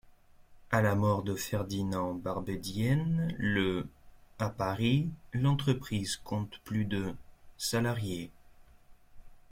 À 0.71 0.81
la 0.81 0.95
mort 0.95 1.21
de 1.21 1.35
Ferdinand 1.35 2.15
Barbedienne, 2.15 3.35
le 3.37 3.87
à 4.39 4.49
Paris, 4.49 5.11
l'entreprise 5.33 6.17
compte 6.17 6.59
plus 6.63 6.85
de 6.85 7.13
salariés. 7.59 8.31